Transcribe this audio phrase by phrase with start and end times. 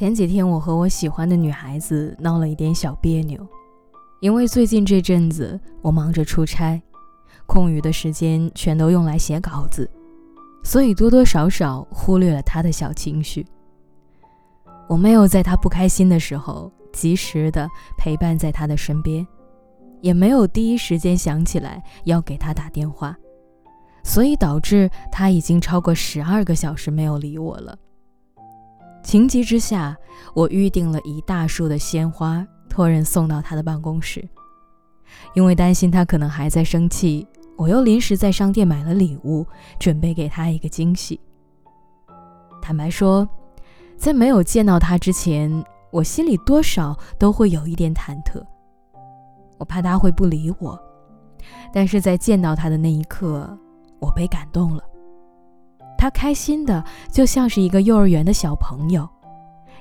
[0.00, 3.46] 前几天，我和我喜欢的女孩子闹了一点小别扭，
[4.22, 6.80] 因为最近这阵子我忙着出差，
[7.44, 9.86] 空余的时间全都用来写稿子，
[10.64, 13.46] 所以多多少少忽略了她的小情绪。
[14.88, 19.26] 我没有在她不开心的时候及时的陪伴在她的身边，
[20.00, 23.14] 也没有第一时间想起来要给她打电话，
[24.02, 27.76] 所以导致她已经超过十二个小时没有理我了。
[29.10, 29.96] 情急之下，
[30.34, 34.24] 我预定了一大束的鲜花，托人送到他的办公室。
[35.34, 39.44] 因为担心他可能还在生气，我又临时在商店买了礼物，
[39.80, 41.20] 准备给他一个惊喜。
[42.62, 43.28] 坦白说，
[43.96, 45.50] 在没有见到他之前，
[45.90, 48.40] 我心里多少都会有一点忐忑，
[49.58, 50.78] 我怕他会不理我。
[51.72, 53.58] 但是在见到他的那一刻，
[53.98, 54.84] 我被感动了。
[56.00, 56.82] 他开心的
[57.12, 59.06] 就像是一个幼儿园的小朋友，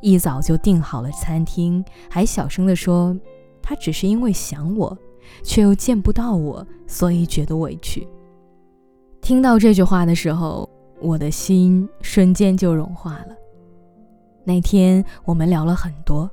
[0.00, 3.14] 一早就订好了餐厅，还小声地说
[3.60, 4.96] ：“他只是因为想我，
[5.44, 8.08] 却又见不到我，所以觉得委屈。”
[9.20, 10.66] 听到这句话的时候，
[11.02, 13.36] 我的心瞬间就融化了。
[14.42, 16.30] 那天我们聊了很多，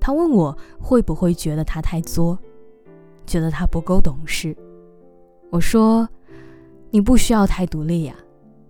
[0.00, 2.36] 他问我会不会觉得他太作，
[3.24, 4.56] 觉得他不够懂事。
[5.52, 6.08] 我说
[6.90, 8.16] ：“你不需要太独立呀。”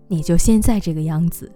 [0.09, 1.51] 你就现在这个样子，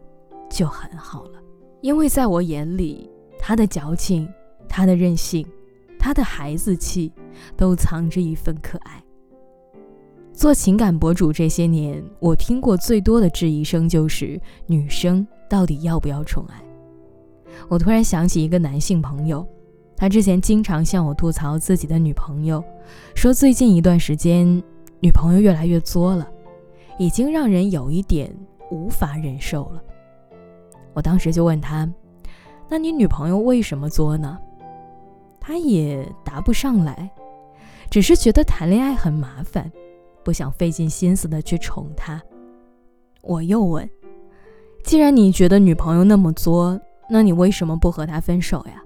[0.50, 1.40] 就很好了。
[1.80, 4.28] 因为在我眼里，他的矫情、
[4.68, 5.46] 他的任性、
[5.98, 7.12] 他的孩子气，
[7.56, 9.02] 都藏着一份可爱。
[10.32, 16.62] 做情感博主这些年，我听过最多的质疑声就是女生到底要不要宠爱。
[17.68, 19.46] 我突然想起一个男性朋友，
[19.96, 22.62] 他之前经常向我吐槽自己的女朋友，
[23.14, 24.46] 说最近一段时间
[25.00, 26.26] 女朋友越来越作了。
[27.00, 28.30] 已经让人有一点
[28.70, 29.82] 无法忍受了。
[30.92, 31.90] 我当时就问他
[32.68, 34.38] ：“那你女朋友为什么作呢？”
[35.40, 37.10] 他也答不上来，
[37.90, 39.72] 只是觉得谈恋爱很麻烦，
[40.22, 42.20] 不想费尽心思的去宠她。
[43.22, 43.88] 我又问
[44.84, 48.84] ：“既然你觉得女朋友那么作，那你为什么不和她分手呀？”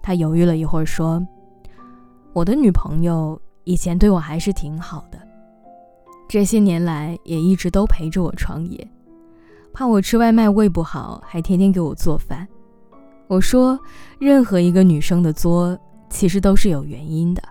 [0.00, 1.22] 他犹豫了一会儿说
[2.32, 5.18] ：“我的女朋友以前对我还是挺好的。”
[6.26, 8.88] 这些年来也一直都陪着我创业，
[9.72, 12.46] 怕我吃外卖胃不好，还天天给我做饭。
[13.28, 13.78] 我说，
[14.18, 17.42] 任何一个女生的作，其实都是有原因的，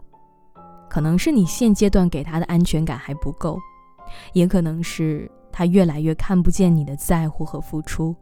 [0.89, 3.59] 可能是你现阶段给她的安全感还不够，
[4.33, 8.15] 也可能是她越来越看不见你的在乎和付出。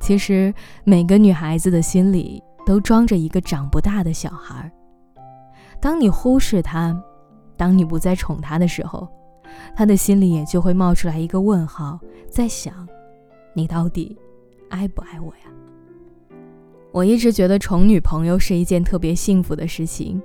[0.00, 0.52] 其实
[0.84, 4.70] 每个女孩子的心里都装着一个长不大的小孩儿，
[5.80, 6.94] 当你忽视她，
[7.56, 9.08] 当你不再宠她的时候。
[9.74, 11.98] 他的心里也就会冒出来一个问号，
[12.28, 12.86] 在想，
[13.54, 14.16] 你到底
[14.68, 16.38] 爱不爱我呀？
[16.90, 20.20] 我一直觉得宠女朋友是一件特别幸福的事情，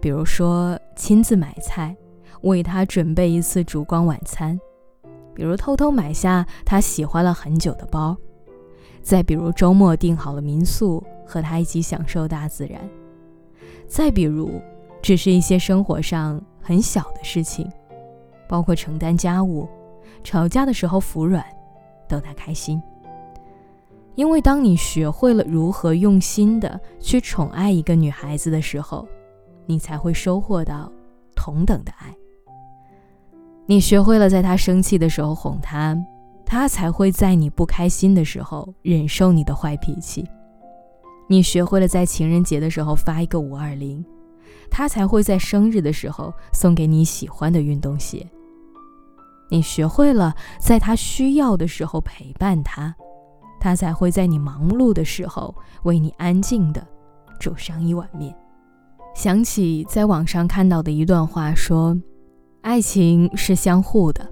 [0.00, 1.96] 比如说亲自买菜，
[2.42, 4.58] 为她准备一次烛光晚餐；
[5.32, 8.16] 比如偷偷买下她喜欢了很久的包；
[9.00, 12.80] 再比如周末订好了民宿，和她一起享受大自然；
[13.86, 14.60] 再比如，
[15.00, 17.70] 只是一些生活上很小的事情。
[18.48, 19.68] 包括承担家务，
[20.24, 21.44] 吵架的时候服软，
[22.08, 22.82] 逗她开心。
[24.14, 29.06] 因为当你学会了如何用心的去宠爱一个女孩子的时候，
[29.64, 30.90] 你才会收获到
[31.36, 32.12] 同等的爱。
[33.66, 35.96] 你学会了在她生气的时候哄她，
[36.44, 40.26] 她才会在你不开心的时候忍受你的坏脾气。
[41.28, 44.04] 你学会了在情人节的时候发一个五二零，
[44.68, 48.26] 她才会在生日的时候送给你喜欢的运动鞋。
[49.50, 52.94] 你学会了在他需要的时候陪伴他，
[53.58, 55.54] 他才会在你忙碌的时候
[55.84, 56.86] 为你安静的
[57.40, 58.34] 煮上一碗面。
[59.14, 61.96] 想起在网上看到的一段话，说
[62.62, 64.30] ：“爱情是相互的，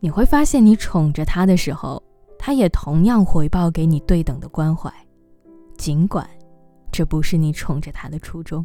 [0.00, 2.00] 你会发现你宠着他的时候，
[2.38, 4.92] 他也同样回报给你对等的关怀，
[5.76, 6.28] 尽管
[6.92, 8.64] 这不是你宠着他的初衷。”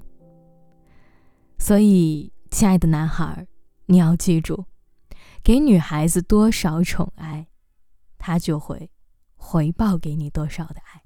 [1.58, 3.48] 所以，亲爱的男孩，
[3.88, 4.66] 你要记住。
[5.44, 7.48] 给女孩子多少宠爱，
[8.18, 8.92] 她就会
[9.36, 11.04] 回报给你多少的爱。